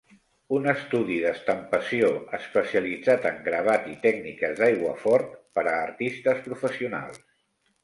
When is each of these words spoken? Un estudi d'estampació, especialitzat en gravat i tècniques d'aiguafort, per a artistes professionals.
Un 0.59 0.63
estudi 0.71 1.17
d'estampació, 1.25 2.09
especialitzat 2.37 3.29
en 3.33 3.37
gravat 3.49 3.87
i 3.93 3.95
tècniques 4.07 4.57
d'aiguafort, 4.63 5.39
per 5.59 5.67
a 5.67 5.77
artistes 5.85 6.45
professionals. 6.51 7.25